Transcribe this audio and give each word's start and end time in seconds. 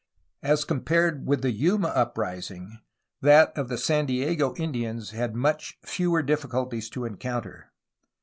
As 0.41 0.65
compared 0.65 1.27
with 1.27 1.43
the 1.43 1.51
Yuma 1.51 1.89
uprising 1.89 2.79
that 3.21 3.55
of 3.55 3.67
the 3.69 3.77
San 3.77 4.07
Diego 4.07 4.55
Indians 4.55 5.11
had 5.11 5.35
much 5.35 5.77
fewer 5.83 6.23
difficulties 6.23 6.89
to 6.89 7.05
encounter. 7.05 7.71